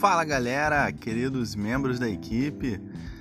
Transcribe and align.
Fala 0.00 0.24
galera, 0.24 0.92
queridos 0.92 1.54
membros 1.54 1.98
da 1.98 2.06
equipe. 2.06 2.78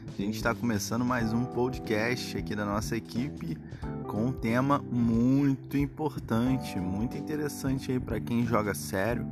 A 0.07 0.21
gente 0.21 0.35
está 0.35 0.53
começando 0.53 1.05
mais 1.05 1.31
um 1.31 1.45
podcast 1.45 2.37
aqui 2.37 2.53
da 2.53 2.65
nossa 2.65 2.97
equipe 2.97 3.57
com 4.05 4.25
um 4.25 4.31
tema 4.33 4.79
muito 4.91 5.77
importante, 5.77 6.77
muito 6.77 7.17
interessante 7.17 7.93
aí 7.93 7.99
para 7.99 8.19
quem 8.19 8.45
joga 8.45 8.73
sério, 8.73 9.25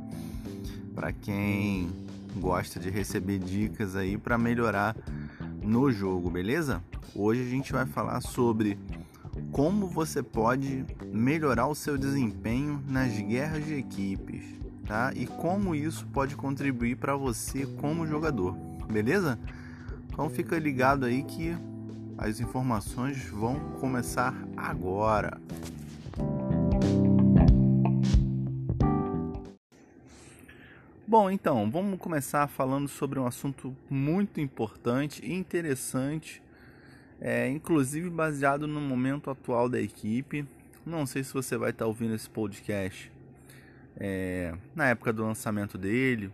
para 0.94 1.12
quem 1.12 1.90
gosta 2.36 2.80
de 2.80 2.88
receber 2.88 3.38
dicas 3.38 3.94
aí 3.94 4.16
para 4.16 4.38
melhorar 4.38 4.96
no 5.62 5.92
jogo, 5.92 6.30
beleza? 6.30 6.82
Hoje 7.14 7.42
a 7.42 7.50
gente 7.50 7.74
vai 7.74 7.84
falar 7.84 8.22
sobre 8.22 8.78
como 9.52 9.86
você 9.86 10.22
pode 10.22 10.86
melhorar 11.12 11.66
o 11.66 11.74
seu 11.74 11.98
desempenho 11.98 12.82
nas 12.88 13.12
guerras 13.12 13.66
de 13.66 13.74
equipes, 13.74 14.63
tá? 14.86 15.12
E 15.14 15.26
como 15.26 15.74
isso 15.74 16.06
pode 16.06 16.36
contribuir 16.36 16.96
para 16.96 17.16
você 17.16 17.66
como 17.80 18.06
jogador, 18.06 18.54
beleza? 18.90 19.38
Então 20.08 20.28
fica 20.30 20.58
ligado 20.58 21.04
aí 21.04 21.22
que 21.22 21.56
as 22.16 22.40
informações 22.40 23.24
vão 23.28 23.58
começar 23.80 24.34
agora. 24.56 25.40
Bom, 31.06 31.30
então, 31.30 31.70
vamos 31.70 31.98
começar 31.98 32.46
falando 32.48 32.88
sobre 32.88 33.18
um 33.18 33.26
assunto 33.26 33.76
muito 33.88 34.40
importante 34.40 35.24
e 35.24 35.32
interessante 35.32 36.42
é, 37.20 37.48
inclusive 37.48 38.10
baseado 38.10 38.66
no 38.66 38.80
momento 38.80 39.30
atual 39.30 39.68
da 39.68 39.80
equipe. 39.80 40.46
Não 40.84 41.06
sei 41.06 41.24
se 41.24 41.32
você 41.32 41.56
vai 41.56 41.70
estar 41.70 41.86
ouvindo 41.86 42.14
esse 42.14 42.28
podcast 42.28 43.10
é, 43.96 44.54
na 44.74 44.88
época 44.88 45.12
do 45.12 45.24
lançamento 45.24 45.78
dele 45.78 46.32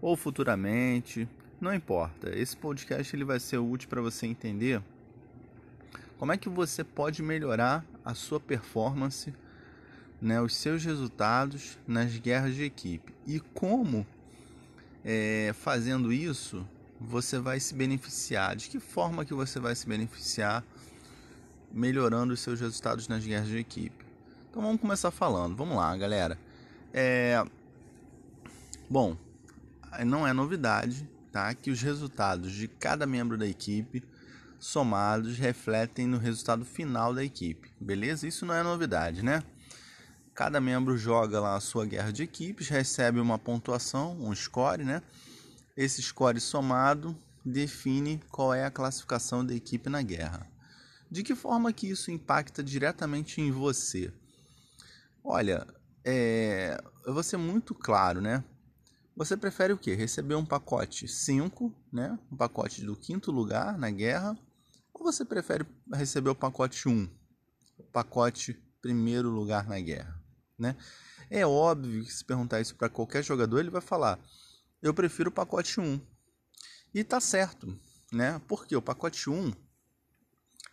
ou 0.00 0.16
futuramente, 0.16 1.28
não 1.60 1.74
importa. 1.74 2.36
Esse 2.36 2.56
podcast 2.56 3.14
ele 3.14 3.24
vai 3.24 3.40
ser 3.40 3.58
útil 3.58 3.88
para 3.88 4.02
você 4.02 4.26
entender 4.26 4.82
como 6.18 6.32
é 6.32 6.36
que 6.36 6.48
você 6.48 6.84
pode 6.84 7.22
melhorar 7.22 7.84
a 8.04 8.14
sua 8.14 8.38
performance, 8.38 9.34
né, 10.20 10.40
os 10.40 10.56
seus 10.56 10.84
resultados 10.84 11.78
nas 11.86 12.16
guerras 12.16 12.54
de 12.54 12.64
equipe 12.64 13.12
e 13.26 13.40
como 13.40 14.06
é, 15.04 15.52
fazendo 15.54 16.12
isso 16.12 16.66
você 17.00 17.38
vai 17.38 17.60
se 17.60 17.74
beneficiar? 17.74 18.56
De 18.56 18.68
que 18.68 18.80
forma 18.80 19.24
que 19.24 19.34
você 19.34 19.60
vai 19.60 19.74
se 19.74 19.86
beneficiar 19.86 20.64
melhorando 21.72 22.32
os 22.32 22.40
seus 22.40 22.60
resultados 22.60 23.08
nas 23.08 23.24
guerras 23.24 23.48
de 23.48 23.58
equipe? 23.58 24.04
Então 24.50 24.62
vamos 24.62 24.80
começar 24.80 25.10
falando. 25.10 25.56
Vamos 25.56 25.76
lá, 25.76 25.94
galera. 25.96 26.38
É... 26.96 27.44
Bom, 28.88 29.16
não 30.06 30.24
é 30.24 30.32
novidade, 30.32 31.10
tá? 31.32 31.52
Que 31.52 31.72
os 31.72 31.82
resultados 31.82 32.52
de 32.52 32.68
cada 32.68 33.04
membro 33.04 33.36
da 33.36 33.48
equipe 33.48 34.00
somados 34.60 35.36
refletem 35.36 36.06
no 36.06 36.18
resultado 36.18 36.64
final 36.64 37.12
da 37.12 37.24
equipe, 37.24 37.68
beleza? 37.80 38.28
Isso 38.28 38.46
não 38.46 38.54
é 38.54 38.62
novidade, 38.62 39.24
né? 39.24 39.42
Cada 40.36 40.60
membro 40.60 40.96
joga 40.96 41.40
lá 41.40 41.56
a 41.56 41.60
sua 41.60 41.84
guerra 41.84 42.12
de 42.12 42.22
equipes, 42.22 42.68
recebe 42.68 43.18
uma 43.18 43.40
pontuação, 43.40 44.16
um 44.20 44.32
score, 44.32 44.84
né? 44.84 45.02
Esse 45.76 46.00
score 46.00 46.40
somado 46.40 47.16
define 47.44 48.22
qual 48.30 48.54
é 48.54 48.64
a 48.64 48.70
classificação 48.70 49.44
da 49.44 49.52
equipe 49.52 49.90
na 49.90 50.00
guerra. 50.00 50.46
De 51.10 51.24
que 51.24 51.34
forma 51.34 51.72
que 51.72 51.88
isso 51.88 52.12
impacta 52.12 52.62
diretamente 52.62 53.40
em 53.40 53.50
você? 53.50 54.12
Olha, 55.22 55.66
é, 56.04 56.78
eu 57.06 57.14
vou 57.14 57.22
ser 57.22 57.36
muito 57.36 57.74
claro, 57.74 58.20
né? 58.20 58.44
Você 59.16 59.36
prefere 59.36 59.72
o 59.72 59.78
quê? 59.78 59.94
Receber 59.94 60.34
um 60.34 60.44
pacote 60.44 61.06
5, 61.06 61.72
né? 61.92 62.18
Um 62.30 62.36
pacote 62.36 62.84
do 62.84 62.96
quinto 62.96 63.30
lugar 63.30 63.78
na 63.78 63.90
guerra? 63.90 64.36
Ou 64.92 65.04
você 65.04 65.24
prefere 65.24 65.64
receber 65.92 66.30
o 66.30 66.34
pacote 66.34 66.88
1, 66.88 66.92
um, 66.92 67.08
o 67.78 67.82
pacote 67.84 68.60
primeiro 68.82 69.30
lugar 69.30 69.66
na 69.66 69.80
guerra, 69.80 70.20
né? 70.58 70.76
É 71.30 71.46
óbvio 71.46 72.04
que 72.04 72.12
se 72.12 72.24
perguntar 72.24 72.60
isso 72.60 72.74
para 72.76 72.88
qualquer 72.88 73.22
jogador, 73.24 73.60
ele 73.60 73.70
vai 73.70 73.80
falar: 73.80 74.18
eu 74.82 74.92
prefiro 74.92 75.30
o 75.30 75.32
pacote 75.32 75.80
1. 75.80 76.00
E 76.92 77.02
tá 77.02 77.20
certo, 77.20 77.78
né? 78.12 78.40
Porque 78.46 78.76
o 78.76 78.82
pacote 78.82 79.30
1 79.30 79.52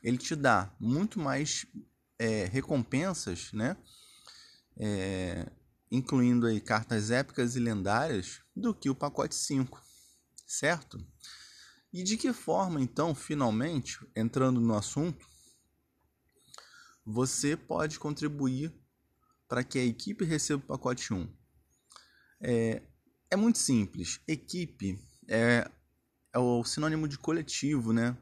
ele 0.04 0.18
te 0.18 0.36
dá 0.36 0.74
muito 0.80 1.20
mais 1.20 1.66
é, 2.18 2.46
recompensas, 2.46 3.52
né? 3.54 3.78
É, 4.78 5.52
incluindo 5.92 6.48
aí 6.48 6.62
cartas 6.62 7.12
épicas 7.12 7.56
e 7.56 7.60
lendárias, 7.60 8.42
do 8.56 8.74
que 8.74 8.90
o 8.90 8.96
pacote 8.96 9.36
5, 9.36 9.82
certo? 10.48 11.06
E 11.94 12.04
de 12.04 12.16
que 12.16 12.32
forma, 12.32 12.80
então, 12.80 13.14
finalmente, 13.14 14.00
entrando 14.16 14.62
no 14.62 14.74
assunto, 14.74 15.28
você 17.06 17.58
pode 17.58 18.00
contribuir 18.00 18.74
para 19.48 19.64
que 19.64 19.78
a 19.78 19.84
equipe 19.84 20.24
receba 20.24 20.64
o 20.64 20.68
pacote 20.68 21.14
1? 21.14 21.28
É, 22.42 22.82
é 23.30 23.36
muito 23.36 23.60
simples. 23.60 24.22
Equipe 24.26 24.98
é, 25.28 25.70
é 26.34 26.40
o 26.40 26.64
sinônimo 26.64 27.08
de 27.08 27.18
coletivo, 27.18 27.92
né? 27.92 28.18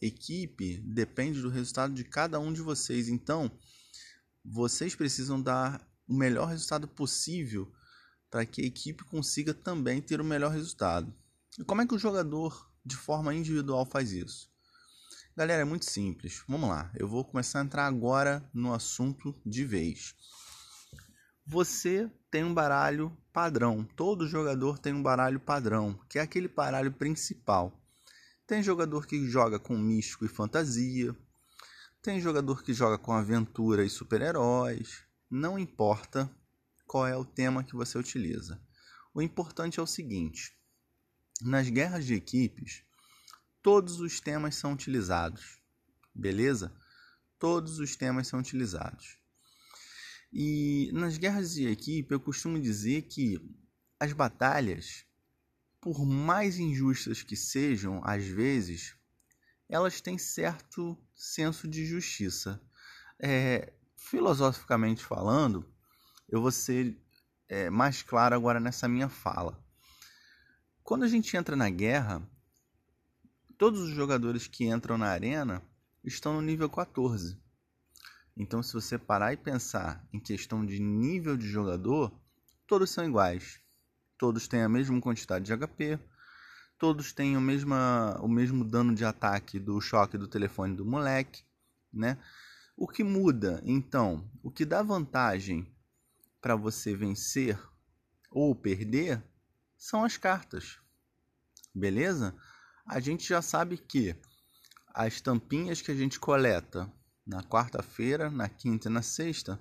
Equipe 0.00 0.78
depende 0.78 1.40
do 1.40 1.48
resultado 1.48 1.94
de 1.94 2.02
cada 2.02 2.40
um 2.40 2.52
de 2.52 2.60
vocês. 2.60 3.08
Então, 3.08 3.56
vocês 4.44 4.96
precisam 4.96 5.40
dar 5.40 5.80
o 6.08 6.14
melhor 6.14 6.46
resultado 6.46 6.86
possível 6.88 7.72
para 8.30 8.46
que 8.46 8.62
a 8.62 8.66
equipe 8.66 9.04
consiga 9.04 9.52
também 9.52 10.00
ter 10.00 10.20
o 10.20 10.24
melhor 10.24 10.50
resultado. 10.50 11.12
E 11.58 11.64
como 11.64 11.82
é 11.82 11.86
que 11.86 11.94
o 11.94 11.98
jogador, 11.98 12.70
de 12.84 12.96
forma 12.96 13.34
individual, 13.34 13.84
faz 13.84 14.12
isso? 14.12 14.50
Galera, 15.36 15.62
é 15.62 15.64
muito 15.64 15.84
simples. 15.84 16.42
Vamos 16.48 16.68
lá, 16.68 16.90
eu 16.94 17.08
vou 17.08 17.24
começar 17.24 17.60
a 17.60 17.64
entrar 17.64 17.86
agora 17.86 18.42
no 18.52 18.72
assunto 18.72 19.34
de 19.44 19.64
vez. 19.64 20.14
Você 21.46 22.10
tem 22.30 22.44
um 22.44 22.54
baralho 22.54 23.16
padrão. 23.32 23.84
Todo 23.96 24.28
jogador 24.28 24.78
tem 24.78 24.94
um 24.94 25.02
baralho 25.02 25.40
padrão, 25.40 25.98
que 26.08 26.18
é 26.18 26.22
aquele 26.22 26.48
baralho 26.48 26.92
principal. 26.92 27.78
Tem 28.46 28.62
jogador 28.62 29.06
que 29.06 29.26
joga 29.26 29.58
com 29.58 29.76
místico 29.76 30.24
e 30.24 30.28
fantasia. 30.28 31.14
Tem 32.00 32.20
jogador 32.20 32.62
que 32.62 32.72
joga 32.72 32.98
com 32.98 33.12
aventura 33.12 33.84
e 33.84 33.90
super-heróis. 33.90 35.02
Não 35.34 35.58
importa 35.58 36.30
qual 36.86 37.06
é 37.06 37.16
o 37.16 37.24
tema 37.24 37.64
que 37.64 37.74
você 37.74 37.96
utiliza. 37.96 38.60
O 39.14 39.22
importante 39.22 39.80
é 39.80 39.82
o 39.82 39.86
seguinte: 39.86 40.54
nas 41.40 41.70
guerras 41.70 42.04
de 42.04 42.12
equipes, 42.12 42.84
todos 43.62 43.98
os 43.98 44.20
temas 44.20 44.56
são 44.56 44.74
utilizados. 44.74 45.58
Beleza? 46.14 46.70
Todos 47.38 47.78
os 47.78 47.96
temas 47.96 48.28
são 48.28 48.40
utilizados. 48.40 49.16
E 50.30 50.90
nas 50.92 51.16
guerras 51.16 51.54
de 51.54 51.66
equipe, 51.66 52.12
eu 52.12 52.20
costumo 52.20 52.60
dizer 52.60 53.00
que 53.08 53.40
as 53.98 54.12
batalhas, 54.12 55.06
por 55.80 56.04
mais 56.04 56.58
injustas 56.58 57.22
que 57.22 57.36
sejam, 57.36 58.02
às 58.04 58.22
vezes, 58.22 58.94
elas 59.66 59.98
têm 60.02 60.18
certo 60.18 60.94
senso 61.14 61.66
de 61.66 61.86
justiça. 61.86 62.60
É, 63.18 63.72
filosoficamente 64.02 65.04
falando, 65.04 65.64
eu 66.28 66.40
vou 66.40 66.50
ser 66.50 66.96
é, 67.48 67.70
mais 67.70 68.02
claro 68.02 68.34
agora 68.34 68.58
nessa 68.58 68.88
minha 68.88 69.08
fala. 69.08 69.58
Quando 70.82 71.04
a 71.04 71.08
gente 71.08 71.36
entra 71.36 71.54
na 71.54 71.70
guerra, 71.70 72.22
todos 73.56 73.80
os 73.80 73.90
jogadores 73.90 74.46
que 74.46 74.64
entram 74.64 74.98
na 74.98 75.06
arena 75.06 75.62
estão 76.04 76.34
no 76.34 76.42
nível 76.42 76.68
14. 76.68 77.40
Então, 78.36 78.62
se 78.62 78.72
você 78.72 78.98
parar 78.98 79.32
e 79.32 79.36
pensar 79.36 80.04
em 80.12 80.18
questão 80.18 80.64
de 80.64 80.80
nível 80.80 81.36
de 81.36 81.46
jogador, 81.46 82.12
todos 82.66 82.90
são 82.90 83.04
iguais. 83.04 83.60
Todos 84.18 84.48
têm 84.48 84.62
a 84.62 84.68
mesma 84.68 85.00
quantidade 85.00 85.44
de 85.44 85.56
HP, 85.56 85.98
todos 86.78 87.12
têm 87.12 87.36
o, 87.36 87.40
mesma, 87.40 88.18
o 88.20 88.28
mesmo 88.28 88.64
dano 88.64 88.94
de 88.94 89.04
ataque 89.04 89.58
do 89.58 89.80
choque 89.80 90.18
do 90.18 90.28
telefone 90.28 90.74
do 90.74 90.84
moleque, 90.84 91.44
né? 91.92 92.18
O 92.76 92.88
que 92.88 93.04
muda, 93.04 93.62
então, 93.64 94.30
o 94.42 94.50
que 94.50 94.64
dá 94.64 94.82
vantagem 94.82 95.72
para 96.40 96.56
você 96.56 96.96
vencer 96.96 97.58
ou 98.30 98.54
perder 98.54 99.22
são 99.76 100.04
as 100.04 100.16
cartas. 100.16 100.78
Beleza? 101.74 102.34
A 102.86 102.98
gente 102.98 103.28
já 103.28 103.40
sabe 103.40 103.76
que 103.76 104.16
as 104.94 105.20
tampinhas 105.20 105.80
que 105.80 105.90
a 105.90 105.94
gente 105.94 106.18
coleta 106.18 106.92
na 107.26 107.42
quarta-feira, 107.42 108.30
na 108.30 108.48
quinta 108.48 108.88
e 108.88 108.92
na 108.92 109.02
sexta, 109.02 109.60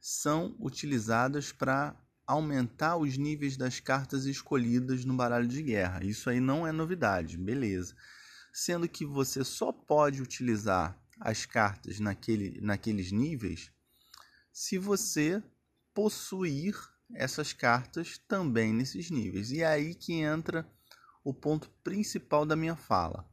são 0.00 0.54
utilizadas 0.60 1.52
para 1.52 1.96
aumentar 2.26 2.96
os 2.96 3.16
níveis 3.16 3.56
das 3.56 3.80
cartas 3.80 4.24
escolhidas 4.24 5.04
no 5.04 5.14
baralho 5.14 5.48
de 5.48 5.62
guerra. 5.62 6.04
Isso 6.04 6.30
aí 6.30 6.40
não 6.40 6.66
é 6.66 6.72
novidade, 6.72 7.36
beleza. 7.36 7.94
Sendo 8.52 8.88
que 8.88 9.04
você 9.04 9.44
só 9.44 9.72
pode 9.72 10.22
utilizar 10.22 10.98
as 11.20 11.46
cartas 11.46 11.98
naquele, 11.98 12.60
naqueles 12.60 13.10
níveis 13.10 13.70
se 14.52 14.78
você 14.78 15.42
possuir 15.92 16.74
essas 17.14 17.52
cartas 17.52 18.18
também 18.26 18.72
nesses 18.72 19.10
níveis. 19.10 19.50
E 19.50 19.60
é 19.60 19.66
aí 19.66 19.94
que 19.94 20.14
entra 20.14 20.66
o 21.22 21.32
ponto 21.34 21.68
principal 21.82 22.46
da 22.46 22.56
minha 22.56 22.76
fala. 22.76 23.28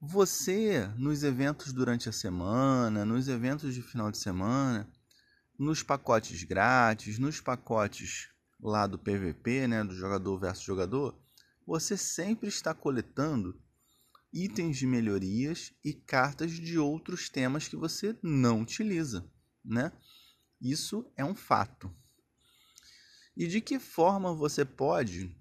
Você, 0.00 0.86
nos 0.96 1.22
eventos 1.22 1.72
durante 1.72 2.08
a 2.08 2.12
semana, 2.12 3.04
nos 3.04 3.28
eventos 3.28 3.74
de 3.74 3.82
final 3.82 4.10
de 4.10 4.18
semana, 4.18 4.90
nos 5.58 5.82
pacotes 5.82 6.42
grátis, 6.42 7.18
nos 7.18 7.40
pacotes 7.40 8.28
lá 8.62 8.86
do 8.86 8.98
PVP, 8.98 9.66
né, 9.68 9.84
do 9.84 9.94
jogador 9.94 10.38
versus 10.38 10.64
jogador, 10.64 11.18
você 11.66 11.96
sempre 11.96 12.48
está 12.48 12.74
coletando 12.74 13.60
itens 14.32 14.76
de 14.76 14.86
melhorias 14.86 15.72
e 15.84 15.92
cartas 15.92 16.52
de 16.52 16.78
outros 16.78 17.28
temas 17.28 17.66
que 17.66 17.76
você 17.76 18.16
não 18.22 18.60
utiliza, 18.60 19.28
né? 19.64 19.92
Isso 20.60 21.10
é 21.16 21.24
um 21.24 21.34
fato. 21.34 21.94
E 23.36 23.46
de 23.46 23.60
que 23.60 23.78
forma 23.78 24.34
você 24.34 24.64
pode 24.64 25.34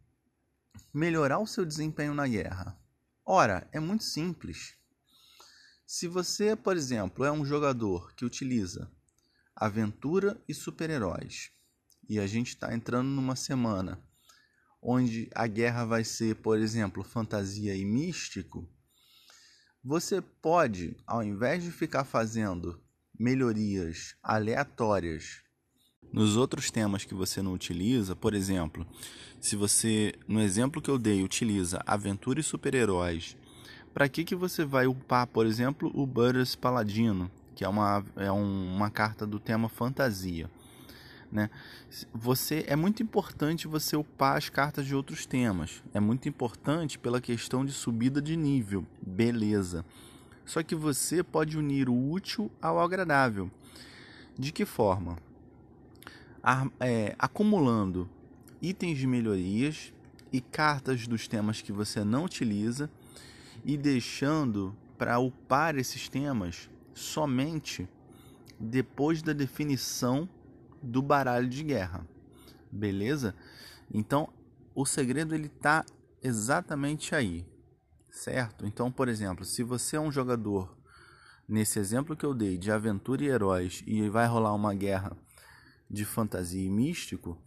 melhorar 0.94 1.40
o 1.40 1.48
seu 1.48 1.66
desempenho 1.66 2.14
na 2.14 2.28
guerra? 2.28 2.80
Ora, 3.26 3.68
é 3.72 3.80
muito 3.80 4.04
simples. 4.04 4.76
Se 5.86 6.08
você, 6.08 6.56
por 6.56 6.78
exemplo, 6.78 7.26
é 7.26 7.32
um 7.32 7.46
jogador 7.46 8.14
que 8.16 8.26
utiliza 8.26 8.92
aventura 9.56 10.42
e 10.48 10.54
super-heróis, 10.54 11.52
e 12.08 12.20
a 12.20 12.26
gente 12.26 12.50
está 12.50 12.74
entrando 12.74 13.10
numa 13.10 13.36
semana 13.36 14.02
onde 14.82 15.30
a 15.36 15.46
guerra 15.46 15.84
vai 15.84 16.04
ser, 16.04 16.38
por 16.38 16.58
exemplo, 16.58 17.04
fantasia 17.04 17.76
e 17.76 17.84
místico, 17.84 18.68
você 19.84 20.22
pode, 20.22 20.96
ao 21.06 21.24
invés 21.24 21.64
de 21.64 21.72
ficar 21.72 22.04
fazendo 22.04 22.80
melhorias 23.18 24.16
aleatórias 24.24 25.44
nos 26.12 26.36
outros 26.36 26.72
temas 26.72 27.06
que 27.06 27.14
você 27.14 27.42
não 27.42 27.54
utiliza, 27.54 28.16
por 28.16 28.34
exemplo, 28.34 28.86
se 29.40 29.56
você, 29.56 30.14
no 30.28 30.42
exemplo 30.42 30.82
que 30.82 30.90
eu 30.90 30.98
dei, 30.98 31.24
utiliza 31.24 31.84
aventura 31.86 32.40
e 32.40 32.44
super-heróis, 32.44 33.38
para 33.94 34.10
que, 34.10 34.24
que 34.24 34.36
você 34.36 34.66
vai 34.66 34.88
upar, 34.88 35.28
por 35.28 35.46
exemplo, 35.46 35.92
o 35.94 36.08
Butters 36.08 36.56
Paladino, 36.56 37.30
que 37.56 37.64
é 37.64 37.70
uma, 37.70 38.04
é 38.16 38.32
um, 38.32 38.76
uma 38.76 38.90
carta 38.90 39.26
do 39.26 39.40
tema 39.40 39.70
fantasia? 39.70 40.50
Né? 41.32 41.50
Você 42.14 42.66
é 42.68 42.76
muito 42.76 43.04
importante 43.04 43.68
você 43.68 43.96
upar 43.96 44.38
as 44.38 44.50
cartas 44.50 44.86
de 44.86 44.96
outros 44.96 45.26
temas. 45.26 45.84
É 45.94 46.00
muito 46.00 46.28
importante 46.28 46.98
pela 46.98 47.22
questão 47.22 47.64
de 47.64 47.72
subida 47.72 48.22
de 48.22 48.36
nível, 48.36 48.86
beleza. 49.02 49.86
Só 50.46 50.64
que 50.64 50.74
você 50.74 51.24
pode 51.24 51.58
unir 51.58 51.90
o 51.90 52.12
útil 52.12 52.52
ao 52.62 52.80
agradável. 52.80 53.52
De 54.38 54.52
que 54.52 54.66
forma? 54.66 55.18
é, 56.80 57.16
acumulando 57.20 58.10
itens 58.62 58.98
de 58.98 59.08
melhorias 59.08 59.94
e 60.32 60.40
cartas 60.42 61.08
dos 61.08 61.28
temas 61.28 61.62
que 61.62 61.72
você 61.72 62.04
não 62.04 62.26
utiliza 62.26 62.90
e 63.64 63.78
deixando 63.78 64.76
para 64.98 65.20
upar 65.20 65.78
esses 65.78 66.08
temas 66.08 66.70
somente 66.94 67.88
depois 68.60 69.22
da 69.22 69.34
definição 69.34 70.28
do 70.82 71.02
baralho 71.02 71.50
de 71.50 71.64
guerra. 71.64 72.06
Beleza? 72.72 73.36
Então, 73.92 74.32
o 74.76 74.86
segredo 74.86 75.34
ele 75.34 75.50
tá 75.50 75.86
exatamente 76.22 77.16
aí. 77.16 77.46
Certo? 78.10 78.66
Então, 78.66 78.92
por 78.92 79.08
exemplo, 79.08 79.46
se 79.46 79.64
você 79.64 79.96
é 79.96 80.00
um 80.00 80.12
jogador 80.12 80.78
nesse 81.48 81.80
exemplo 81.80 82.16
que 82.16 82.26
eu 82.26 82.34
dei 82.34 82.58
de 82.58 82.72
aventura 82.72 83.24
e 83.24 83.28
heróis 83.28 83.84
e 83.86 84.08
vai 84.10 84.28
rolar 84.28 84.54
uma 84.54 84.74
guerra 84.74 85.16
de 85.90 86.06
fantasia 86.06 86.64
e 86.64 86.70
místico, 86.70 87.38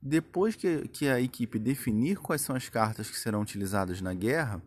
depois 0.00 0.54
que, 0.54 0.86
que 0.88 1.08
a 1.08 1.20
equipe 1.20 1.58
definir 1.58 2.18
quais 2.18 2.40
são 2.40 2.54
as 2.54 2.68
cartas 2.68 3.10
que 3.10 3.18
serão 3.18 3.42
utilizadas 3.42 4.00
na 4.00 4.14
guerra, 4.14 4.62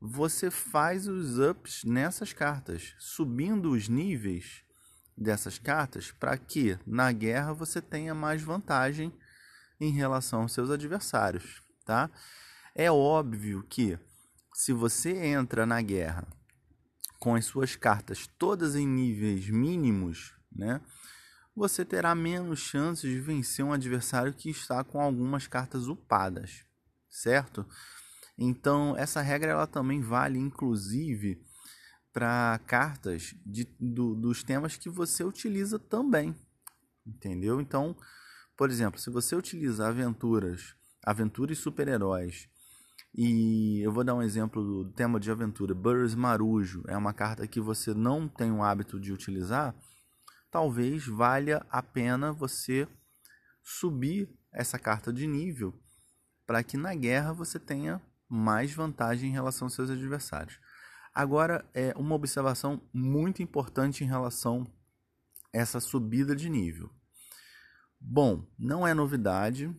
você 0.00 0.50
faz 0.50 1.06
os 1.06 1.38
ups 1.38 1.84
nessas 1.84 2.32
cartas, 2.32 2.94
subindo 2.98 3.72
os 3.72 3.88
níveis 3.88 4.62
dessas 5.20 5.58
cartas 5.58 6.10
para 6.12 6.36
que 6.38 6.78
na 6.86 7.12
guerra 7.12 7.52
você 7.52 7.82
tenha 7.82 8.14
mais 8.14 8.42
vantagem 8.42 9.12
em 9.78 9.92
relação 9.92 10.42
aos 10.42 10.52
seus 10.52 10.70
adversários, 10.70 11.62
tá? 11.84 12.10
É 12.74 12.90
óbvio 12.90 13.62
que 13.68 13.98
se 14.54 14.72
você 14.72 15.10
entra 15.26 15.66
na 15.66 15.82
guerra 15.82 16.26
com 17.18 17.34
as 17.34 17.44
suas 17.44 17.76
cartas 17.76 18.26
todas 18.38 18.74
em 18.74 18.86
níveis 18.86 19.48
mínimos, 19.50 20.34
né? 20.50 20.80
você 21.54 21.84
terá 21.84 22.14
menos 22.14 22.60
chances 22.60 23.10
de 23.10 23.20
vencer 23.20 23.64
um 23.64 23.72
adversário 23.72 24.32
que 24.32 24.48
está 24.48 24.82
com 24.82 25.00
algumas 25.00 25.46
cartas 25.46 25.88
upadas, 25.88 26.64
certo? 27.08 27.66
Então, 28.38 28.96
essa 28.96 29.20
regra 29.20 29.50
ela 29.52 29.66
também 29.66 30.00
vale, 30.00 30.38
inclusive, 30.38 31.42
para 32.12 32.60
cartas 32.66 33.34
de, 33.44 33.64
do, 33.78 34.14
dos 34.14 34.42
temas 34.42 34.76
que 34.76 34.88
você 34.88 35.22
utiliza 35.22 35.78
também, 35.78 36.34
entendeu? 37.06 37.60
Então, 37.60 37.96
por 38.56 38.70
exemplo, 38.70 39.00
se 39.00 39.10
você 39.10 39.36
utiliza 39.36 39.86
aventuras, 39.86 40.74
aventuras 41.02 41.58
super-heróis, 41.58 42.48
e 43.14 43.80
eu 43.82 43.92
vou 43.92 44.04
dar 44.04 44.14
um 44.14 44.22
exemplo 44.22 44.62
do 44.62 44.92
tema 44.92 45.18
de 45.18 45.30
aventura, 45.30 45.74
Burrs 45.74 46.14
Marujo, 46.14 46.84
é 46.86 46.96
uma 46.96 47.12
carta 47.12 47.46
que 47.46 47.60
você 47.60 47.92
não 47.92 48.28
tem 48.28 48.52
o 48.52 48.62
hábito 48.62 49.00
de 49.00 49.12
utilizar, 49.12 49.74
talvez 50.50 51.06
valha 51.06 51.64
a 51.70 51.82
pena 51.82 52.32
você 52.32 52.86
subir 53.62 54.28
essa 54.52 54.78
carta 54.78 55.12
de 55.12 55.26
nível 55.26 55.74
para 56.46 56.62
que 56.62 56.76
na 56.76 56.94
guerra 56.94 57.32
você 57.32 57.58
tenha 57.58 58.00
mais 58.28 58.72
vantagem 58.72 59.30
em 59.30 59.32
relação 59.32 59.66
aos 59.66 59.74
seus 59.74 59.90
adversários. 59.90 60.58
Agora, 61.20 61.68
é 61.74 61.92
uma 61.98 62.14
observação 62.14 62.80
muito 62.94 63.42
importante 63.42 64.02
em 64.02 64.06
relação 64.06 64.66
a 65.54 65.58
essa 65.58 65.78
subida 65.78 66.34
de 66.34 66.48
nível. 66.48 66.90
Bom, 68.00 68.48
não 68.58 68.88
é 68.88 68.94
novidade, 68.94 69.70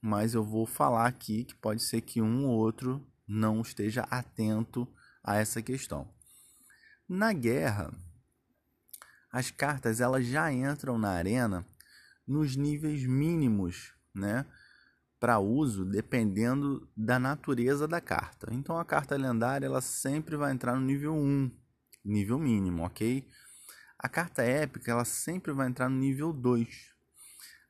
mas 0.00 0.34
eu 0.34 0.44
vou 0.44 0.66
falar 0.66 1.08
aqui 1.08 1.42
que 1.42 1.56
pode 1.56 1.82
ser 1.82 2.02
que 2.02 2.22
um 2.22 2.46
ou 2.46 2.56
outro 2.56 3.04
não 3.26 3.60
esteja 3.60 4.02
atento 4.02 4.86
a 5.20 5.34
essa 5.34 5.60
questão. 5.60 6.14
Na 7.08 7.32
guerra, 7.32 7.92
as 9.32 9.50
cartas 9.50 10.00
elas 10.00 10.26
já 10.26 10.52
entram 10.52 10.96
na 10.96 11.10
arena 11.10 11.66
nos 12.24 12.54
níveis 12.54 13.04
mínimos, 13.04 13.94
né? 14.14 14.46
Para 15.18 15.38
uso, 15.38 15.84
dependendo 15.84 16.88
da 16.96 17.18
natureza 17.18 17.88
da 17.88 18.00
carta. 18.00 18.48
Então 18.52 18.78
a 18.78 18.84
carta 18.84 19.16
lendária 19.16 19.66
ela 19.66 19.80
sempre 19.80 20.36
vai 20.36 20.52
entrar 20.52 20.74
no 20.76 20.80
nível 20.80 21.14
1, 21.14 21.50
nível 22.04 22.38
mínimo, 22.38 22.84
ok? 22.84 23.28
A 23.98 24.08
carta 24.08 24.42
épica 24.42 24.90
ela 24.90 25.04
sempre 25.04 25.52
vai 25.52 25.68
entrar 25.68 25.88
no 25.88 25.96
nível 25.96 26.32
2. 26.32 26.68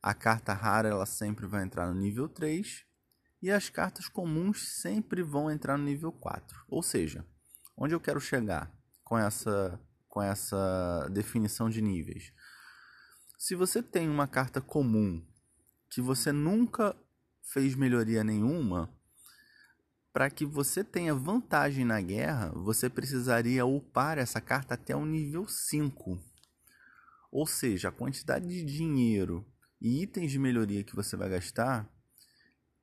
A 0.02 0.12
carta 0.12 0.52
rara 0.52 0.88
ela 0.88 1.06
sempre 1.06 1.46
vai 1.46 1.64
entrar 1.64 1.86
no 1.86 1.98
nível 1.98 2.28
3. 2.28 2.84
E 3.40 3.50
as 3.50 3.70
cartas 3.70 4.08
comuns 4.08 4.80
sempre 4.80 5.22
vão 5.22 5.50
entrar 5.50 5.78
no 5.78 5.84
nível 5.84 6.12
4. 6.12 6.64
Ou 6.68 6.82
seja, 6.82 7.24
onde 7.76 7.94
eu 7.94 8.00
quero 8.00 8.20
chegar 8.20 8.70
com 9.04 9.16
essa 9.16 9.80
com 10.08 10.22
essa 10.22 11.08
definição 11.12 11.70
de 11.70 11.80
níveis. 11.80 12.32
Se 13.38 13.54
você 13.54 13.82
tem 13.82 14.08
uma 14.08 14.26
carta 14.26 14.60
comum 14.60 15.24
que 15.90 16.00
você 16.00 16.32
nunca 16.32 16.96
fez 17.52 17.74
melhoria 17.74 18.22
nenhuma, 18.22 18.92
para 20.12 20.30
que 20.30 20.44
você 20.44 20.82
tenha 20.82 21.14
vantagem 21.14 21.84
na 21.84 22.00
guerra, 22.00 22.50
você 22.50 22.88
precisaria 22.88 23.64
upar 23.64 24.18
essa 24.18 24.40
carta 24.40 24.74
até 24.74 24.96
o 24.96 25.06
nível 25.06 25.46
5. 25.46 26.18
Ou 27.30 27.46
seja, 27.46 27.88
a 27.88 27.92
quantidade 27.92 28.46
de 28.46 28.64
dinheiro 28.64 29.46
e 29.80 30.02
itens 30.02 30.30
de 30.30 30.38
melhoria 30.38 30.82
que 30.82 30.96
você 30.96 31.16
vai 31.16 31.28
gastar 31.28 31.88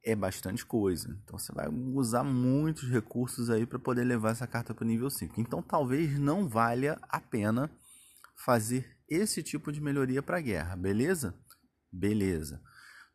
é 0.04 0.16
bastante 0.16 0.66
coisa. 0.66 1.20
Então 1.24 1.38
você 1.38 1.52
vai 1.52 1.68
usar 1.68 2.24
muitos 2.24 2.90
recursos 2.90 3.50
aí 3.50 3.66
para 3.66 3.80
poder 3.80 4.04
levar 4.04 4.32
essa 4.32 4.46
carta 4.46 4.74
para 4.74 4.86
o 4.86 4.88
nível 4.88 5.10
5. 5.10 5.42
Então 5.42 5.62
talvez 5.64 6.18
não 6.20 6.48
valha 6.48 6.98
a 7.02 7.20
pena 7.20 7.70
fazer 8.46 8.96
esse 9.10 9.42
tipo 9.42 9.72
de 9.72 9.82
melhoria 9.82 10.22
para 10.22 10.38
a 10.38 10.42
guerra, 10.42 10.76
beleza? 10.76 11.34
Beleza. 11.92 12.62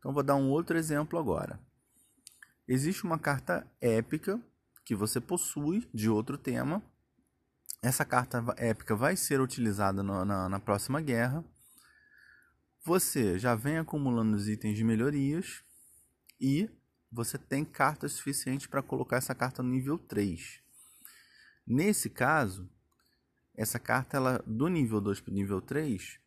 Então 0.00 0.12
vou 0.12 0.22
dar 0.22 0.34
um 0.34 0.50
outro 0.50 0.76
exemplo 0.76 1.18
agora. 1.18 1.60
Existe 2.66 3.04
uma 3.04 3.18
carta 3.18 3.70
épica 3.80 4.40
que 4.84 4.94
você 4.96 5.20
possui 5.20 5.88
de 5.94 6.08
outro 6.08 6.36
tema. 6.36 6.82
Essa 7.82 8.04
carta 8.04 8.42
épica 8.56 8.96
vai 8.96 9.14
ser 9.14 9.40
utilizada 9.40 10.02
no, 10.02 10.24
na, 10.24 10.48
na 10.48 10.58
próxima 10.58 11.00
guerra. 11.00 11.44
Você 12.82 13.38
já 13.38 13.54
vem 13.54 13.78
acumulando 13.78 14.34
os 14.34 14.48
itens 14.48 14.76
de 14.76 14.82
melhorias 14.82 15.62
e 16.40 16.68
você 17.12 17.36
tem 17.36 17.64
carta 17.64 18.08
suficiente 18.08 18.68
para 18.68 18.82
colocar 18.82 19.16
essa 19.16 19.34
carta 19.34 19.62
no 19.62 19.68
nível 19.68 19.98
3. 19.98 20.62
Nesse 21.66 22.08
caso, 22.08 22.70
essa 23.54 23.78
carta 23.78 24.16
ela 24.16 24.42
do 24.46 24.68
nível 24.68 25.00
2 25.00 25.20
para 25.20 25.30
o 25.30 25.34
nível 25.34 25.60
3, 25.60 26.18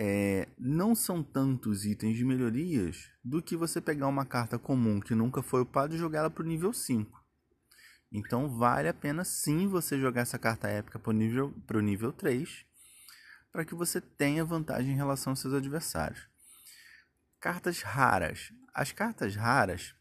é, 0.00 0.46
não 0.56 0.94
são 0.94 1.24
tantos 1.24 1.84
itens 1.84 2.16
de 2.16 2.24
melhorias 2.24 3.10
do 3.24 3.42
que 3.42 3.56
você 3.56 3.80
pegar 3.80 4.06
uma 4.06 4.24
carta 4.24 4.56
comum 4.56 5.00
que 5.00 5.12
nunca 5.12 5.42
foi 5.42 5.62
upada 5.62 5.92
e 5.92 5.98
jogar 5.98 6.20
ela 6.20 6.30
para 6.30 6.44
o 6.44 6.46
nível 6.46 6.72
5. 6.72 7.20
Então 8.12 8.48
vale 8.48 8.86
a 8.86 8.94
pena 8.94 9.24
sim 9.24 9.66
você 9.66 9.98
jogar 9.98 10.20
essa 10.20 10.38
carta 10.38 10.68
épica 10.68 11.00
para 11.00 11.10
o 11.10 11.12
nível, 11.12 11.52
nível 11.82 12.12
3 12.12 12.64
para 13.50 13.64
que 13.64 13.74
você 13.74 14.00
tenha 14.00 14.44
vantagem 14.44 14.92
em 14.92 14.96
relação 14.96 15.32
aos 15.32 15.40
seus 15.40 15.52
adversários. 15.52 16.28
Cartas 17.40 17.82
raras. 17.82 18.52
As 18.72 18.92
cartas 18.92 19.34
raras 19.34 19.96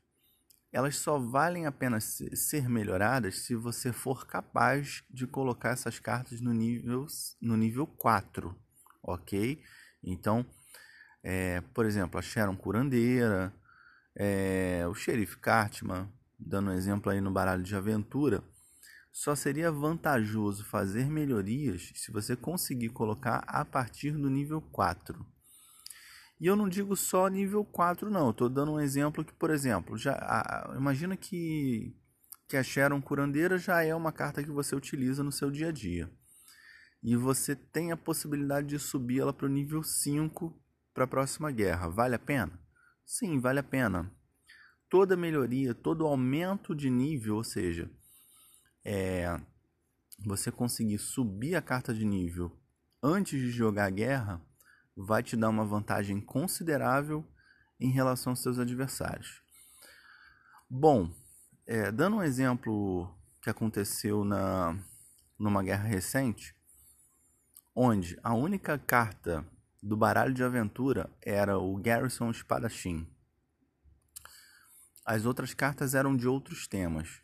elas 0.72 0.98
só 0.98 1.18
valem 1.18 1.66
a 1.66 1.72
pena 1.72 2.00
ser 2.00 2.70
melhoradas 2.70 3.40
se 3.40 3.56
você 3.56 3.92
for 3.92 4.28
capaz 4.28 5.04
de 5.10 5.26
colocar 5.26 5.70
essas 5.70 5.98
cartas 5.98 6.40
no 6.40 6.54
nível, 6.54 7.08
no 7.42 7.58
nível 7.58 7.88
4, 7.88 8.56
ok? 9.02 9.60
Então, 10.04 10.46
é, 11.24 11.62
por 11.74 11.86
exemplo, 11.86 12.20
a 12.20 12.22
Sharon 12.22 12.56
Curandeira, 12.56 13.54
é, 14.16 14.86
o 14.90 14.94
Xerife 14.94 15.38
Cartman, 15.38 16.10
dando 16.40 16.70
um 16.70 16.74
exemplo 16.74 17.12
aí 17.12 17.20
no 17.20 17.32
baralho 17.32 17.64
de 17.64 17.76
aventura, 17.76 18.44
só 19.12 19.36
seria 19.36 19.72
vantajoso 19.72 20.64
fazer 20.64 21.10
melhorias 21.10 21.92
se 21.96 22.12
você 22.12 22.36
conseguir 22.36 22.90
colocar 22.90 23.44
a 23.48 23.66
partir 23.66 24.12
do 24.12 24.30
nível 24.30 24.62
4. 24.62 25.26
E 26.40 26.46
eu 26.46 26.56
não 26.56 26.70
digo 26.70 26.96
só 26.96 27.28
nível 27.28 27.66
4, 27.66 28.12
não. 28.12 28.30
Estou 28.30 28.48
dando 28.48 28.74
um 28.74 28.80
exemplo 28.80 29.26
que, 29.26 29.34
por 29.34 29.50
exemplo, 29.50 29.98
já 29.98 30.14
a, 30.14 30.76
imagina 30.78 31.18
que, 31.18 31.96
que 32.48 32.56
a 32.56 32.64
Sharon 32.64 33.02
Curandeira 33.02 33.58
já 33.58 33.84
é 33.84 33.94
uma 33.96 34.12
carta 34.12 34.44
que 34.44 34.52
você 34.52 34.76
utiliza 34.76 35.24
no 35.24 35.32
seu 35.32 35.50
dia 35.50 35.70
a 35.70 35.72
dia. 35.72 36.12
E 37.08 37.16
você 37.16 37.56
tem 37.56 37.94
a 37.94 37.96
possibilidade 37.96 38.68
de 38.68 38.78
subir 38.78 39.22
ela 39.22 39.32
para 39.32 39.46
o 39.46 39.50
nível 39.50 39.82
5 39.82 40.54
para 40.94 41.06
a 41.06 41.08
próxima 41.08 41.50
guerra. 41.52 41.88
Vale 41.88 42.16
a 42.16 42.20
pena? 42.20 42.60
Sim, 43.06 43.40
vale 43.40 43.60
a 43.60 43.64
pena. 43.64 44.12
Toda 44.90 45.16
melhoria, 45.16 45.74
todo 45.74 46.06
aumento 46.06 46.76
de 46.76 46.90
nível, 46.90 47.38
ou 47.38 47.46
seja, 47.46 47.90
é, 48.84 49.40
você 50.20 50.52
conseguir 50.52 50.98
subir 50.98 51.56
a 51.56 51.62
carta 51.62 51.94
de 51.94 52.04
nível 52.04 52.52
antes 53.02 53.40
de 53.40 53.52
jogar 53.52 53.86
a 53.86 53.90
guerra, 53.90 54.42
vai 54.94 55.24
te 55.24 55.38
dar 55.38 55.48
uma 55.48 55.64
vantagem 55.64 56.20
considerável 56.20 57.26
em 57.80 57.90
relação 57.90 58.34
aos 58.34 58.42
seus 58.42 58.60
adversários. 58.60 59.42
Bom, 60.70 61.10
é, 61.66 61.90
dando 61.90 62.18
um 62.18 62.24
exemplo 62.24 63.18
que 63.42 63.50
aconteceu 63.50 64.26
na 64.26 64.78
numa 65.40 65.64
guerra 65.64 65.88
recente, 65.88 66.57
onde 67.80 68.18
a 68.24 68.34
única 68.34 68.76
carta 68.80 69.46
do 69.84 69.96
baralho 69.96 70.34
de 70.34 70.44
aventura 70.44 71.08
era 71.22 71.60
o 71.60 71.78
Garrison 71.78 72.32
Espadachim. 72.32 73.08
As 75.06 75.26
outras 75.26 75.54
cartas 75.54 75.94
eram 75.94 76.18
de 76.18 76.28
outros 76.28 76.68
temas. 76.68 77.22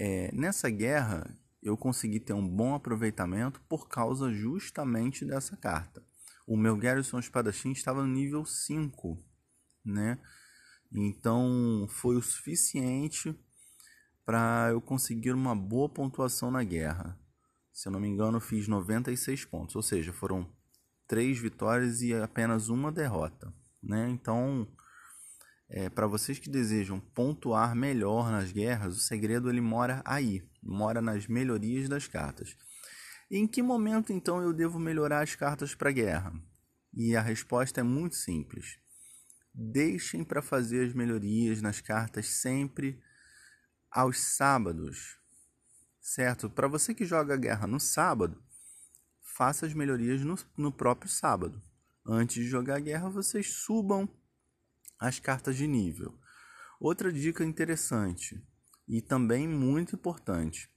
É, 0.00 0.32
nessa 0.34 0.68
guerra, 0.68 1.32
eu 1.62 1.76
consegui 1.76 2.18
ter 2.18 2.32
um 2.32 2.46
bom 2.46 2.74
aproveitamento 2.74 3.60
por 3.68 3.88
causa 3.88 4.32
justamente 4.32 5.24
dessa 5.24 5.56
carta. 5.56 6.02
O 6.44 6.56
meu 6.56 6.76
Garrison 6.76 7.20
Espadachim 7.20 7.70
estava 7.70 8.02
no 8.02 8.12
nível 8.12 8.44
5, 8.44 9.16
né? 9.84 10.18
Então 10.92 11.86
foi 11.88 12.16
o 12.16 12.22
suficiente 12.22 13.32
para 14.24 14.70
eu 14.72 14.80
conseguir 14.80 15.30
uma 15.30 15.54
boa 15.54 15.88
pontuação 15.88 16.50
na 16.50 16.64
guerra. 16.64 17.16
Se 17.76 17.88
eu 17.88 17.92
não 17.92 18.00
me 18.00 18.08
engano, 18.08 18.40
fiz 18.40 18.66
96 18.66 19.44
pontos, 19.44 19.76
ou 19.76 19.82
seja, 19.82 20.10
foram 20.10 20.50
três 21.06 21.38
vitórias 21.38 22.00
e 22.00 22.14
apenas 22.14 22.70
uma 22.70 22.90
derrota, 22.90 23.52
né? 23.82 24.08
Então 24.08 24.66
é, 25.68 25.90
para 25.90 26.06
vocês 26.06 26.38
que 26.38 26.48
desejam 26.48 26.98
pontuar 26.98 27.76
melhor 27.76 28.30
nas 28.30 28.50
guerras, 28.50 28.96
o 28.96 29.00
segredo 29.00 29.50
ele 29.50 29.60
mora 29.60 30.00
aí, 30.06 30.42
mora 30.62 31.02
nas 31.02 31.26
melhorias 31.26 31.86
das 31.86 32.08
cartas. 32.08 32.56
E 33.30 33.36
em 33.36 33.46
que 33.46 33.62
momento 33.62 34.10
então 34.10 34.40
eu 34.40 34.54
devo 34.54 34.78
melhorar 34.78 35.22
as 35.22 35.34
cartas 35.34 35.74
para 35.74 35.92
guerra? 35.92 36.32
E 36.94 37.14
a 37.14 37.20
resposta 37.20 37.80
é 37.80 37.84
muito 37.84 38.16
simples. 38.16 38.78
Deixem 39.52 40.24
para 40.24 40.40
fazer 40.40 40.86
as 40.86 40.94
melhorias 40.94 41.60
nas 41.60 41.82
cartas 41.82 42.26
sempre 42.26 42.98
aos 43.90 44.18
sábados, 44.18 45.18
certo? 46.06 46.48
Para 46.48 46.68
você 46.68 46.94
que 46.94 47.04
joga 47.04 47.36
guerra 47.36 47.66
no 47.66 47.80
sábado, 47.80 48.40
faça 49.20 49.66
as 49.66 49.74
melhorias 49.74 50.22
no, 50.22 50.36
no 50.56 50.70
próprio 50.70 51.10
sábado. 51.10 51.60
Antes 52.06 52.36
de 52.36 52.48
jogar 52.48 52.76
a 52.76 52.80
guerra, 52.80 53.08
vocês 53.08 53.48
subam 53.54 54.08
as 55.00 55.18
cartas 55.18 55.56
de 55.56 55.66
nível. 55.66 56.16
Outra 56.78 57.12
dica 57.12 57.44
interessante 57.44 58.40
e 58.86 59.02
também 59.02 59.48
muito 59.48 59.96
importante: 59.96 60.70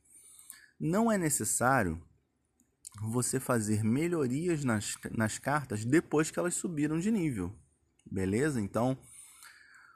não 0.79 1.11
é 1.11 1.17
necessário 1.17 2.03
você 2.99 3.39
fazer 3.39 3.83
melhorias 3.83 4.63
nas, 4.63 4.95
nas 5.11 5.37
cartas 5.37 5.85
depois 5.85 6.31
que 6.31 6.39
elas 6.39 6.55
subiram 6.55 6.97
de 6.97 7.11
nível, 7.11 7.55
beleza? 8.03 8.59
Então, 8.59 8.97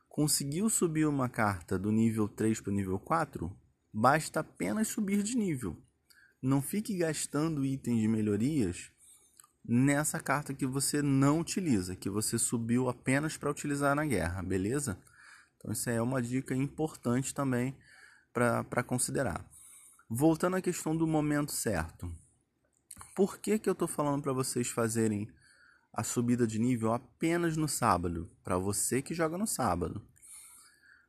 conseguiu 0.08 0.70
subir 0.70 1.08
uma 1.08 1.28
carta 1.28 1.80
do 1.80 1.92
nível 1.92 2.28
3 2.28 2.62
para 2.62 2.72
o 2.72 2.76
nível 2.76 3.00
4, 3.00 3.63
basta 3.94 4.40
apenas 4.40 4.88
subir 4.88 5.22
de 5.22 5.38
nível. 5.38 5.78
Não 6.42 6.62
fique 6.62 6.98
gastando 6.98 7.64
itens 7.64 8.02
de 8.02 8.08
melhorias 8.08 8.92
nessa 9.64 10.20
carta 10.20 10.54
que 10.54 10.66
você 10.66 11.02
não 11.02 11.40
utiliza, 11.40 11.96
que 11.96 12.10
você 12.10 12.38
subiu 12.38 12.90
apenas 12.90 13.38
para 13.38 13.52
utilizar 13.52 13.96
na 13.96 14.06
guerra, 14.06 14.42
beleza? 14.42 15.00
Então, 15.56 15.72
isso 15.72 15.90
é 15.90 16.02
uma 16.02 16.22
dica 16.22 16.54
importante 16.54 17.34
também 17.34 17.78
para 18.34 18.84
considerar. 18.84 19.48
Voltando 20.10 20.58
à 20.58 20.62
questão 20.62 20.96
do 20.96 21.08
momento 21.08 21.52
certo. 21.52 22.14
Por 23.16 23.38
que, 23.38 23.58
que 23.58 23.70
eu 23.70 23.74
estou 23.74 23.88
falando 23.88 24.22
para 24.22 24.34
vocês 24.34 24.68
fazerem 24.68 25.32
a 25.94 26.04
subida 26.04 26.46
de 26.46 26.60
nível 26.60 26.92
apenas 26.92 27.56
no 27.56 27.70
sábado? 27.70 28.30
Para 28.44 28.58
você 28.58 29.02
que 29.02 29.14
joga 29.14 29.38
no 29.38 29.48
sábado. 29.48 30.06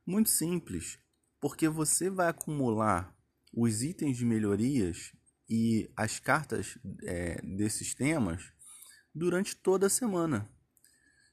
Muito 0.05 0.29
simples, 0.29 0.97
porque 1.45 1.69
você 1.69 2.09
vai 2.09 2.27
acumular 2.27 3.15
os 3.53 3.83
itens 3.83 4.17
de 4.17 4.25
melhorias 4.25 5.13
e 5.47 5.87
as 5.95 6.17
cartas 6.17 6.75
é, 7.03 7.39
desses 7.43 7.93
temas 7.93 8.51
durante 9.13 9.55
toda 9.55 9.85
a 9.85 9.89
semana. 9.91 10.49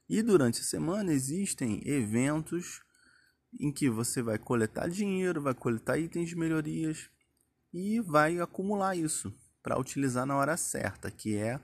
E 0.07 0.21
durante 0.21 0.61
a 0.61 0.64
semana 0.64 1.14
existem 1.14 1.81
eventos 1.88 2.83
em 3.59 3.73
que 3.73 3.88
você 3.88 4.21
vai 4.21 4.37
coletar 4.37 4.87
dinheiro, 4.87 5.40
vai 5.40 5.54
coletar 5.54 5.97
itens 5.97 6.28
de 6.28 6.37
melhorias 6.37 7.09
e 7.73 7.99
vai 8.00 8.38
acumular 8.38 8.95
isso 8.95 9.35
para 9.62 9.81
utilizar 9.81 10.26
na 10.26 10.37
hora 10.37 10.59
certa, 10.59 11.11
que 11.11 11.38
é 11.38 11.59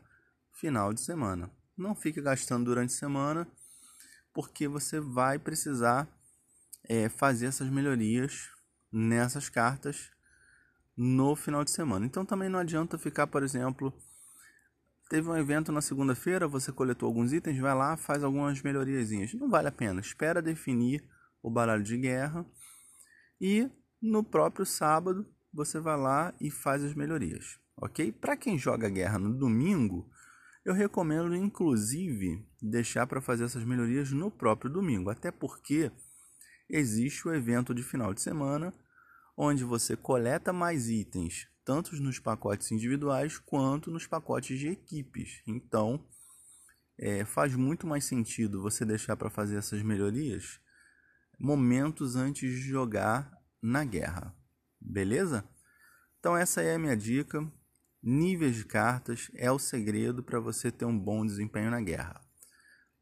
final 0.54 0.94
de 0.94 1.02
semana. 1.02 1.50
Não 1.76 1.94
fique 1.94 2.22
gastando 2.22 2.64
durante 2.64 2.94
a 2.94 2.98
semana, 2.98 3.46
porque 4.32 4.66
você 4.66 5.00
vai 5.00 5.38
precisar 5.38 6.17
é, 6.88 7.08
fazer 7.08 7.46
essas 7.46 7.68
melhorias 7.68 8.48
nessas 8.90 9.48
cartas 9.48 10.10
no 10.96 11.36
final 11.36 11.64
de 11.64 11.70
semana. 11.70 12.06
Então 12.06 12.24
também 12.24 12.48
não 12.48 12.58
adianta 12.58 12.98
ficar, 12.98 13.26
por 13.26 13.42
exemplo, 13.42 13.92
teve 15.08 15.28
um 15.28 15.36
evento 15.36 15.70
na 15.70 15.80
segunda-feira, 15.80 16.48
você 16.48 16.72
coletou 16.72 17.06
alguns 17.06 17.32
itens, 17.32 17.58
vai 17.58 17.74
lá, 17.74 17.96
faz 17.96 18.24
algumas 18.24 18.62
melhoriazinhas. 18.62 19.32
Não 19.34 19.48
vale 19.48 19.68
a 19.68 19.72
pena. 19.72 20.00
Espera 20.00 20.42
definir 20.42 21.04
o 21.42 21.50
baralho 21.50 21.82
de 21.82 21.96
guerra 21.96 22.44
e 23.40 23.70
no 24.02 24.24
próprio 24.24 24.66
sábado 24.66 25.26
você 25.52 25.78
vai 25.78 25.96
lá 25.96 26.34
e 26.40 26.50
faz 26.50 26.84
as 26.84 26.94
melhorias, 26.94 27.58
ok? 27.76 28.12
Para 28.12 28.36
quem 28.36 28.58
joga 28.58 28.88
guerra 28.88 29.18
no 29.18 29.36
domingo, 29.36 30.10
eu 30.64 30.74
recomendo 30.74 31.34
inclusive 31.34 32.46
deixar 32.60 33.06
para 33.06 33.20
fazer 33.20 33.44
essas 33.44 33.64
melhorias 33.64 34.12
no 34.12 34.30
próprio 34.30 34.70
domingo, 34.70 35.10
até 35.10 35.30
porque 35.30 35.90
existe 36.68 37.26
o 37.26 37.34
evento 37.34 37.74
de 37.74 37.82
final 37.82 38.12
de 38.12 38.20
semana 38.20 38.72
onde 39.36 39.62
você 39.62 39.96
coleta 39.96 40.52
mais 40.52 40.88
itens, 40.88 41.46
tanto 41.64 41.94
nos 42.02 42.18
pacotes 42.18 42.72
individuais 42.72 43.38
quanto 43.38 43.90
nos 43.90 44.06
pacotes 44.06 44.58
de 44.58 44.68
equipes. 44.68 45.42
Então, 45.46 46.04
é, 46.98 47.24
faz 47.24 47.54
muito 47.54 47.86
mais 47.86 48.04
sentido 48.04 48.60
você 48.60 48.84
deixar 48.84 49.16
para 49.16 49.30
fazer 49.30 49.56
essas 49.56 49.80
melhorias 49.82 50.60
momentos 51.38 52.16
antes 52.16 52.50
de 52.50 52.68
jogar 52.68 53.30
na 53.62 53.84
guerra. 53.84 54.34
Beleza? 54.80 55.48
Então, 56.18 56.36
essa 56.36 56.60
é 56.60 56.74
a 56.74 56.78
minha 56.78 56.96
dica. 56.96 57.40
Níveis 58.02 58.56
de 58.56 58.64
cartas 58.64 59.30
é 59.34 59.50
o 59.50 59.58
segredo 59.58 60.22
para 60.22 60.40
você 60.40 60.70
ter 60.70 60.84
um 60.84 60.98
bom 60.98 61.24
desempenho 61.24 61.70
na 61.70 61.80
guerra. 61.80 62.20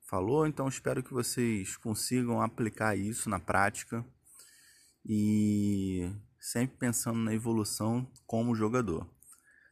Falou? 0.08 0.46
Então 0.46 0.68
espero 0.68 1.02
que 1.02 1.12
vocês 1.12 1.76
consigam 1.76 2.40
aplicar 2.40 2.96
isso 2.96 3.28
na 3.28 3.40
prática 3.40 4.04
e 5.04 6.10
sempre 6.38 6.76
pensando 6.76 7.18
na 7.18 7.34
evolução 7.34 8.10
como 8.24 8.54
jogador. 8.54 9.08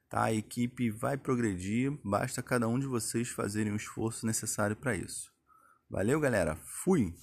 Tá? 0.09 0.25
A 0.25 0.33
equipe 0.33 0.91
vai 0.91 1.17
progredir, 1.17 1.97
basta 2.05 2.43
cada 2.43 2.67
um 2.67 2.79
de 2.79 2.87
vocês 2.87 3.29
fazerem 3.29 3.73
o 3.73 3.77
esforço 3.77 4.27
necessário 4.27 4.75
para 4.75 4.97
isso. 4.97 5.33
Valeu, 5.89 6.19
galera. 6.19 6.57
Fui. 6.57 7.15